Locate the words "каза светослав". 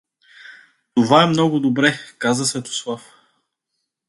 2.19-3.13